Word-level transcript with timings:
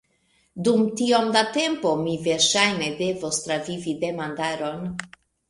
Dum 0.67 0.85
tiom 1.01 1.29
da 1.35 1.43
tempo, 1.57 1.91
mi 2.07 2.15
verŝajne 2.29 2.89
devos 3.03 3.41
travivi 3.45 3.95
demandaron. 4.07 4.83